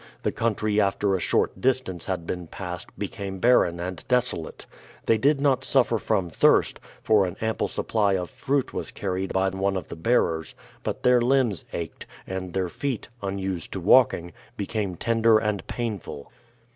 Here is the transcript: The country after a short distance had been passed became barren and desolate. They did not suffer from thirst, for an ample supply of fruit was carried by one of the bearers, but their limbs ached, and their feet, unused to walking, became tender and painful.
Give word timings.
The 0.23 0.31
country 0.31 0.81
after 0.81 1.13
a 1.13 1.19
short 1.19 1.61
distance 1.61 2.07
had 2.07 2.25
been 2.25 2.47
passed 2.47 2.87
became 2.97 3.37
barren 3.37 3.79
and 3.79 4.03
desolate. 4.07 4.65
They 5.05 5.19
did 5.19 5.39
not 5.39 5.63
suffer 5.63 5.99
from 5.99 6.27
thirst, 6.27 6.79
for 7.03 7.27
an 7.27 7.37
ample 7.39 7.67
supply 7.67 8.13
of 8.13 8.31
fruit 8.31 8.73
was 8.73 8.89
carried 8.89 9.31
by 9.31 9.49
one 9.51 9.77
of 9.77 9.89
the 9.89 9.95
bearers, 9.95 10.55
but 10.81 11.03
their 11.03 11.21
limbs 11.21 11.65
ached, 11.71 12.07
and 12.25 12.51
their 12.53 12.67
feet, 12.67 13.09
unused 13.21 13.73
to 13.73 13.79
walking, 13.79 14.33
became 14.57 14.95
tender 14.95 15.37
and 15.37 15.67
painful. 15.67 16.31